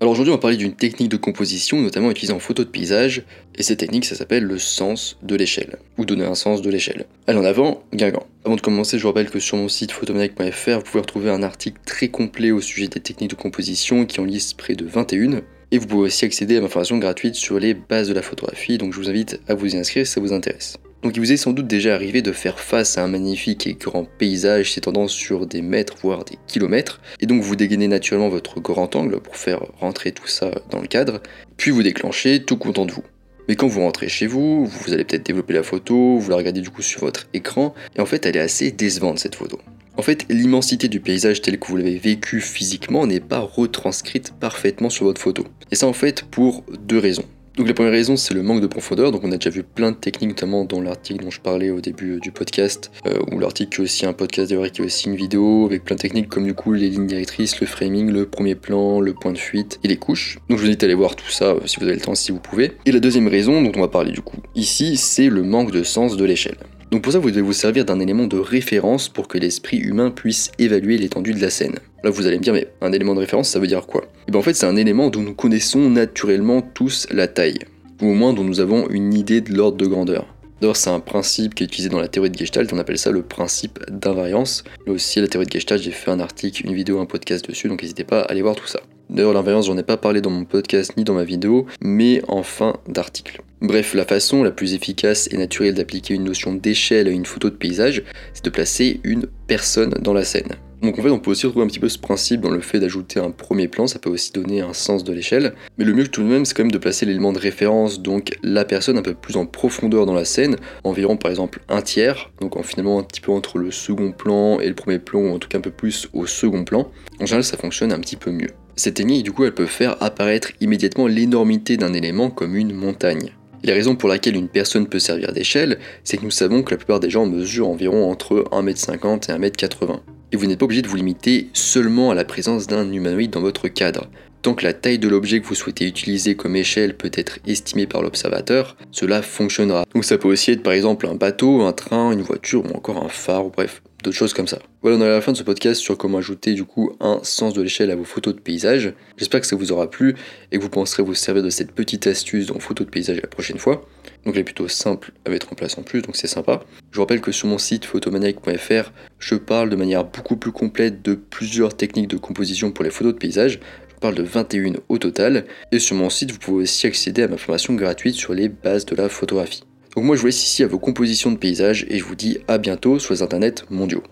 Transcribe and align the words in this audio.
Alors 0.00 0.12
aujourd'hui 0.12 0.30
on 0.30 0.36
va 0.36 0.40
parler 0.40 0.56
d'une 0.56 0.74
technique 0.74 1.08
de 1.08 1.16
composition 1.16 1.80
notamment 1.80 2.12
utilisée 2.12 2.32
en 2.32 2.38
photo 2.38 2.62
de 2.62 2.68
paysage 2.68 3.24
et 3.56 3.64
cette 3.64 3.80
technique 3.80 4.04
ça 4.04 4.14
s'appelle 4.14 4.44
le 4.44 4.56
sens 4.56 5.18
de 5.22 5.34
l'échelle 5.34 5.76
ou 5.96 6.04
donner 6.04 6.24
un 6.24 6.36
sens 6.36 6.62
de 6.62 6.70
l'échelle. 6.70 7.06
Allez 7.26 7.38
en 7.40 7.44
avant, 7.44 7.82
Guingamp. 7.92 8.24
Avant 8.44 8.54
de 8.54 8.60
commencer 8.60 8.96
je 8.96 9.02
vous 9.02 9.08
rappelle 9.08 9.28
que 9.28 9.40
sur 9.40 9.56
mon 9.56 9.68
site 9.68 9.90
photomaniac.fr 9.90 10.76
vous 10.76 10.82
pouvez 10.82 11.00
retrouver 11.00 11.30
un 11.30 11.42
article 11.42 11.80
très 11.84 12.06
complet 12.08 12.52
au 12.52 12.60
sujet 12.60 12.86
des 12.86 13.00
techniques 13.00 13.30
de 13.30 13.34
composition 13.34 14.06
qui 14.06 14.20
en 14.20 14.24
liste 14.24 14.56
près 14.56 14.76
de 14.76 14.86
21 14.86 15.40
et 15.72 15.78
vous 15.78 15.88
pouvez 15.88 16.06
aussi 16.06 16.24
accéder 16.24 16.58
à 16.58 16.60
ma 16.60 16.68
formation 16.68 16.98
gratuite 16.98 17.34
sur 17.34 17.58
les 17.58 17.74
bases 17.74 18.08
de 18.08 18.14
la 18.14 18.22
photographie 18.22 18.78
donc 18.78 18.92
je 18.92 19.00
vous 19.00 19.08
invite 19.08 19.40
à 19.48 19.54
vous 19.54 19.74
y 19.74 19.76
inscrire 19.76 20.06
si 20.06 20.12
ça 20.12 20.20
vous 20.20 20.32
intéresse. 20.32 20.78
Donc 21.02 21.16
il 21.16 21.20
vous 21.20 21.32
est 21.32 21.36
sans 21.36 21.52
doute 21.52 21.68
déjà 21.68 21.94
arrivé 21.94 22.22
de 22.22 22.32
faire 22.32 22.58
face 22.58 22.98
à 22.98 23.04
un 23.04 23.08
magnifique 23.08 23.66
et 23.66 23.74
grand 23.74 24.04
paysage 24.04 24.72
s'étendant 24.72 25.06
sur 25.06 25.46
des 25.46 25.62
mètres 25.62 25.96
voire 26.02 26.24
des 26.24 26.38
kilomètres, 26.48 27.00
et 27.20 27.26
donc 27.26 27.42
vous 27.42 27.54
dégainez 27.54 27.86
naturellement 27.86 28.28
votre 28.28 28.60
grand 28.60 28.96
angle 28.96 29.20
pour 29.20 29.36
faire 29.36 29.60
rentrer 29.78 30.12
tout 30.12 30.26
ça 30.26 30.50
dans 30.70 30.80
le 30.80 30.88
cadre, 30.88 31.20
puis 31.56 31.70
vous 31.70 31.82
déclenchez 31.82 32.42
tout 32.42 32.56
content 32.56 32.84
de 32.84 32.92
vous. 32.92 33.04
Mais 33.48 33.54
quand 33.54 33.68
vous 33.68 33.80
rentrez 33.80 34.08
chez 34.08 34.26
vous, 34.26 34.66
vous 34.66 34.92
allez 34.92 35.04
peut-être 35.04 35.24
développer 35.24 35.54
la 35.54 35.62
photo, 35.62 36.18
vous 36.18 36.30
la 36.30 36.36
regardez 36.36 36.60
du 36.60 36.70
coup 36.70 36.82
sur 36.82 37.02
votre 37.02 37.28
écran, 37.32 37.74
et 37.96 38.00
en 38.00 38.06
fait 38.06 38.26
elle 38.26 38.36
est 38.36 38.40
assez 38.40 38.72
décevante 38.72 39.20
cette 39.20 39.36
photo. 39.36 39.58
En 39.96 40.02
fait, 40.02 40.26
l'immensité 40.28 40.86
du 40.86 41.00
paysage 41.00 41.42
tel 41.42 41.58
que 41.58 41.66
vous 41.66 41.76
l'avez 41.76 41.98
vécu 41.98 42.40
physiquement 42.40 43.04
n'est 43.04 43.18
pas 43.18 43.40
retranscrite 43.40 44.32
parfaitement 44.38 44.90
sur 44.90 45.06
votre 45.06 45.20
photo. 45.20 45.44
Et 45.72 45.74
ça 45.74 45.88
en 45.88 45.92
fait 45.92 46.22
pour 46.22 46.62
deux 46.86 47.00
raisons. 47.00 47.24
Donc 47.58 47.66
la 47.66 47.74
première 47.74 47.92
raison, 47.92 48.16
c'est 48.16 48.34
le 48.34 48.42
manque 48.44 48.60
de 48.60 48.68
profondeur. 48.68 49.10
Donc 49.10 49.24
on 49.24 49.32
a 49.32 49.36
déjà 49.36 49.50
vu 49.50 49.64
plein 49.64 49.90
de 49.90 49.96
techniques, 49.96 50.28
notamment 50.28 50.64
dans 50.64 50.80
l'article 50.80 51.24
dont 51.24 51.30
je 51.30 51.40
parlais 51.40 51.70
au 51.70 51.80
début 51.80 52.12
euh, 52.12 52.20
du 52.20 52.30
podcast, 52.30 52.92
euh, 53.04 53.18
ou 53.32 53.40
l'article 53.40 53.70
qui 53.70 53.80
est 53.80 53.84
aussi 53.84 54.06
un 54.06 54.12
podcast 54.12 54.48
d'ailleurs, 54.48 54.70
qui 54.70 54.80
est 54.80 54.84
aussi 54.84 55.08
une 55.08 55.16
vidéo 55.16 55.66
avec 55.66 55.82
plein 55.82 55.96
de 55.96 56.00
techniques 56.00 56.28
comme 56.28 56.44
du 56.44 56.54
coup 56.54 56.72
les 56.72 56.88
lignes 56.88 57.08
directrices, 57.08 57.60
le 57.60 57.66
framing, 57.66 58.12
le 58.12 58.26
premier 58.26 58.54
plan, 58.54 59.00
le 59.00 59.12
point 59.12 59.32
de 59.32 59.38
fuite 59.38 59.80
et 59.82 59.88
les 59.88 59.96
couches. 59.96 60.38
Donc 60.48 60.58
je 60.58 60.62
vous 60.62 60.68
invite 60.68 60.84
à 60.84 60.86
aller 60.86 60.94
voir 60.94 61.16
tout 61.16 61.30
ça 61.30 61.46
euh, 61.46 61.60
si 61.66 61.80
vous 61.80 61.86
avez 61.86 61.96
le 61.96 62.00
temps, 62.00 62.14
si 62.14 62.30
vous 62.30 62.38
pouvez. 62.38 62.74
Et 62.86 62.92
la 62.92 63.00
deuxième 63.00 63.26
raison 63.26 63.60
dont 63.60 63.72
on 63.74 63.80
va 63.80 63.88
parler 63.88 64.12
du 64.12 64.20
coup 64.22 64.36
ici, 64.54 64.96
c'est 64.96 65.28
le 65.28 65.42
manque 65.42 65.72
de 65.72 65.82
sens 65.82 66.16
de 66.16 66.24
l'échelle. 66.24 66.58
Donc 66.98 67.04
pour 67.04 67.12
ça, 67.12 67.20
vous 67.20 67.30
devez 67.30 67.42
vous 67.42 67.52
servir 67.52 67.84
d'un 67.84 68.00
élément 68.00 68.26
de 68.26 68.38
référence 68.38 69.08
pour 69.08 69.28
que 69.28 69.38
l'esprit 69.38 69.76
humain 69.76 70.10
puisse 70.10 70.50
évaluer 70.58 70.98
l'étendue 70.98 71.32
de 71.32 71.40
la 71.40 71.48
scène. 71.48 71.76
Là, 72.02 72.10
vous 72.10 72.26
allez 72.26 72.38
me 72.38 72.42
dire, 72.42 72.52
mais 72.52 72.66
un 72.80 72.90
élément 72.90 73.14
de 73.14 73.20
référence, 73.20 73.50
ça 73.50 73.60
veut 73.60 73.68
dire 73.68 73.86
quoi? 73.86 74.02
Et 74.02 74.06
eh 74.26 74.30
bien 74.32 74.40
en 74.40 74.42
fait, 74.42 74.54
c'est 74.54 74.66
un 74.66 74.74
élément 74.74 75.08
dont 75.08 75.20
nous 75.20 75.32
connaissons 75.32 75.90
naturellement 75.90 76.60
tous 76.60 77.06
la 77.12 77.28
taille, 77.28 77.60
ou 78.02 78.08
au 78.08 78.14
moins 78.14 78.32
dont 78.32 78.42
nous 78.42 78.58
avons 78.58 78.88
une 78.90 79.14
idée 79.14 79.40
de 79.40 79.54
l'ordre 79.54 79.76
de 79.76 79.86
grandeur. 79.86 80.26
D'ailleurs, 80.60 80.74
c'est 80.74 80.90
un 80.90 80.98
principe 80.98 81.54
qui 81.54 81.62
est 81.62 81.66
utilisé 81.66 81.88
dans 81.88 82.00
la 82.00 82.08
théorie 82.08 82.30
de 82.30 82.36
Gestalt, 82.36 82.72
on 82.72 82.78
appelle 82.78 82.98
ça 82.98 83.12
le 83.12 83.22
principe 83.22 83.78
d'invariance. 83.88 84.64
Là 84.84 84.92
aussi, 84.92 85.20
la 85.20 85.28
théorie 85.28 85.46
de 85.46 85.52
Gestalt, 85.52 85.80
j'ai 85.80 85.92
fait 85.92 86.10
un 86.10 86.18
article, 86.18 86.66
une 86.66 86.74
vidéo, 86.74 86.98
un 86.98 87.06
podcast 87.06 87.48
dessus, 87.48 87.68
donc 87.68 87.80
n'hésitez 87.80 88.02
pas 88.02 88.22
à 88.22 88.32
aller 88.32 88.42
voir 88.42 88.56
tout 88.56 88.66
ça. 88.66 88.80
D'ailleurs, 89.08 89.34
l'invariance, 89.34 89.66
j'en 89.66 89.78
ai 89.78 89.84
pas 89.84 89.98
parlé 89.98 90.20
dans 90.20 90.30
mon 90.30 90.44
podcast 90.44 90.94
ni 90.96 91.04
dans 91.04 91.14
ma 91.14 91.22
vidéo, 91.22 91.66
mais 91.80 92.22
en 92.26 92.42
fin 92.42 92.74
d'article. 92.88 93.40
Bref, 93.60 93.94
la 93.94 94.04
façon 94.04 94.44
la 94.44 94.52
plus 94.52 94.74
efficace 94.74 95.28
et 95.32 95.36
naturelle 95.36 95.74
d'appliquer 95.74 96.14
une 96.14 96.24
notion 96.24 96.54
d'échelle 96.54 97.08
à 97.08 97.10
une 97.10 97.26
photo 97.26 97.50
de 97.50 97.56
paysage, 97.56 98.04
c'est 98.32 98.44
de 98.44 98.50
placer 98.50 99.00
une 99.02 99.26
personne 99.48 99.94
dans 100.00 100.12
la 100.12 100.24
scène. 100.24 100.54
Donc 100.80 100.96
en 100.96 101.02
fait, 101.02 101.10
on 101.10 101.18
peut 101.18 101.32
aussi 101.32 101.44
retrouver 101.44 101.64
un 101.64 101.68
petit 101.68 101.80
peu 101.80 101.88
ce 101.88 101.98
principe 101.98 102.40
dans 102.40 102.50
le 102.50 102.60
fait 102.60 102.78
d'ajouter 102.78 103.18
un 103.18 103.32
premier 103.32 103.66
plan, 103.66 103.88
ça 103.88 103.98
peut 103.98 104.10
aussi 104.10 104.30
donner 104.30 104.60
un 104.60 104.74
sens 104.74 105.02
de 105.02 105.12
l'échelle. 105.12 105.54
Mais 105.76 105.84
le 105.84 105.92
mieux 105.92 106.06
tout 106.06 106.22
de 106.22 106.28
même, 106.28 106.44
c'est 106.44 106.54
quand 106.54 106.62
même 106.62 106.70
de 106.70 106.78
placer 106.78 107.04
l'élément 107.04 107.32
de 107.32 107.40
référence, 107.40 108.00
donc 108.00 108.30
la 108.44 108.64
personne 108.64 108.96
un 108.96 109.02
peu 109.02 109.14
plus 109.14 109.36
en 109.36 109.44
profondeur 109.44 110.06
dans 110.06 110.14
la 110.14 110.24
scène, 110.24 110.54
environ 110.84 111.16
par 111.16 111.32
exemple 111.32 111.60
un 111.68 111.82
tiers, 111.82 112.30
donc 112.40 112.56
en 112.56 112.62
finalement 112.62 113.00
un 113.00 113.02
petit 113.02 113.20
peu 113.20 113.32
entre 113.32 113.58
le 113.58 113.72
second 113.72 114.12
plan 114.12 114.60
et 114.60 114.68
le 114.68 114.74
premier 114.74 115.00
plan, 115.00 115.18
ou 115.18 115.34
en 115.34 115.40
tout 115.40 115.48
cas 115.48 115.58
un 115.58 115.62
peu 115.62 115.72
plus 115.72 116.08
au 116.12 116.26
second 116.26 116.62
plan. 116.62 116.92
En 117.20 117.26
général, 117.26 117.42
ça 117.42 117.56
fonctionne 117.56 117.92
un 117.92 117.98
petit 117.98 118.16
peu 118.16 118.30
mieux. 118.30 118.50
Cette 118.76 118.94
technique, 118.94 119.24
du 119.24 119.32
coup, 119.32 119.44
elle 119.44 119.54
peut 119.54 119.66
faire 119.66 120.00
apparaître 120.00 120.52
immédiatement 120.60 121.08
l'énormité 121.08 121.76
d'un 121.76 121.92
élément 121.92 122.30
comme 122.30 122.54
une 122.54 122.72
montagne. 122.72 123.32
La 123.64 123.74
raison 123.74 123.96
pour 123.96 124.08
laquelle 124.08 124.36
une 124.36 124.48
personne 124.48 124.86
peut 124.86 124.98
servir 124.98 125.32
d'échelle, 125.32 125.78
c'est 126.04 126.16
que 126.16 126.24
nous 126.24 126.30
savons 126.30 126.62
que 126.62 126.70
la 126.70 126.76
plupart 126.76 127.00
des 127.00 127.10
gens 127.10 127.26
mesurent 127.26 127.68
environ 127.68 128.10
entre 128.10 128.44
1m50 128.52 129.30
et 129.30 129.38
1m80. 129.38 130.00
Et 130.30 130.36
vous 130.36 130.46
n'êtes 130.46 130.58
pas 130.58 130.66
obligé 130.66 130.82
de 130.82 130.88
vous 130.88 130.96
limiter 130.96 131.48
seulement 131.54 132.10
à 132.10 132.14
la 132.14 132.24
présence 132.24 132.66
d'un 132.66 132.90
humanoïde 132.92 133.30
dans 133.30 133.40
votre 133.40 133.68
cadre. 133.68 134.08
Tant 134.42 134.54
que 134.54 134.64
la 134.64 134.72
taille 134.72 135.00
de 135.00 135.08
l'objet 135.08 135.40
que 135.40 135.46
vous 135.46 135.56
souhaitez 135.56 135.86
utiliser 135.86 136.36
comme 136.36 136.54
échelle 136.54 136.96
peut 136.96 137.10
être 137.12 137.40
estimée 137.46 137.86
par 137.86 138.02
l'observateur, 138.02 138.76
cela 138.92 139.22
fonctionnera. 139.22 139.84
Donc 139.92 140.04
ça 140.04 140.18
peut 140.18 140.28
aussi 140.28 140.52
être 140.52 140.62
par 140.62 140.74
exemple 140.74 141.08
un 141.08 141.16
bateau, 141.16 141.62
un 141.62 141.72
train, 141.72 142.12
une 142.12 142.22
voiture 142.22 142.64
ou 142.64 142.76
encore 142.76 143.02
un 143.04 143.08
phare, 143.08 143.46
ou 143.46 143.50
bref, 143.50 143.82
d'autres 144.02 144.16
choses 144.16 144.32
comme 144.32 144.46
ça. 144.46 144.58
Voilà, 144.82 144.96
on 144.96 145.00
est 145.00 145.06
à 145.06 145.08
la 145.08 145.20
fin 145.20 145.32
de 145.32 145.36
ce 145.36 145.42
podcast 145.42 145.80
sur 145.80 145.96
comment 145.96 146.18
ajouter 146.18 146.54
du 146.54 146.64
coup 146.64 146.92
un 147.00 147.20
sens 147.22 147.54
de 147.54 147.62
l'échelle 147.62 147.90
à 147.90 147.96
vos 147.96 148.04
photos 148.04 148.34
de 148.34 148.40
paysage. 148.40 148.92
J'espère 149.16 149.40
que 149.40 149.46
ça 149.46 149.56
vous 149.56 149.72
aura 149.72 149.90
plu 149.90 150.14
et 150.52 150.58
que 150.58 150.62
vous 150.62 150.68
penserez 150.68 151.02
vous 151.02 151.14
servir 151.14 151.42
de 151.42 151.50
cette 151.50 151.72
petite 151.72 152.06
astuce 152.06 152.46
dans 152.46 152.58
photos 152.58 152.86
de 152.86 152.90
paysage 152.90 153.20
la 153.20 153.28
prochaine 153.28 153.58
fois. 153.58 153.86
Donc 154.24 154.34
elle 154.34 154.40
est 154.40 154.44
plutôt 154.44 154.68
simple 154.68 155.12
à 155.24 155.30
mettre 155.30 155.52
en 155.52 155.56
place 155.56 155.78
en 155.78 155.82
plus, 155.82 156.02
donc 156.02 156.16
c'est 156.16 156.26
sympa. 156.26 156.62
Je 156.90 156.96
vous 156.96 157.02
rappelle 157.02 157.20
que 157.20 157.32
sur 157.32 157.48
mon 157.48 157.58
site 157.58 157.84
photomaniac.fr, 157.84 158.92
je 159.18 159.34
parle 159.34 159.70
de 159.70 159.76
manière 159.76 160.04
beaucoup 160.04 160.36
plus 160.36 160.52
complète 160.52 161.02
de 161.02 161.14
plusieurs 161.14 161.76
techniques 161.76 162.08
de 162.08 162.16
composition 162.16 162.70
pour 162.70 162.84
les 162.84 162.90
photos 162.90 163.14
de 163.14 163.18
paysage. 163.18 163.60
Je 163.88 164.00
parle 164.00 164.14
de 164.14 164.22
21 164.22 164.74
au 164.88 164.98
total. 164.98 165.44
Et 165.72 165.80
sur 165.80 165.96
mon 165.96 166.08
site, 166.08 166.30
vous 166.30 166.38
pouvez 166.38 166.62
aussi 166.62 166.86
accéder 166.86 167.24
à 167.24 167.28
ma 167.28 167.36
formation 167.36 167.74
gratuite 167.74 168.14
sur 168.14 168.32
les 168.32 168.48
bases 168.48 168.86
de 168.86 168.94
la 168.94 169.08
photographie. 169.08 169.64
Donc 169.94 170.04
moi 170.04 170.16
je 170.16 170.20
vous 170.20 170.26
laisse 170.26 170.44
ici 170.44 170.62
à 170.62 170.66
vos 170.66 170.78
compositions 170.78 171.32
de 171.32 171.36
paysage 171.36 171.86
et 171.88 171.98
je 171.98 172.04
vous 172.04 172.14
dis 172.14 172.38
à 172.46 172.58
bientôt 172.58 172.98
sur 172.98 173.14
les 173.14 173.22
internets 173.22 173.64
mondiaux. 173.70 174.02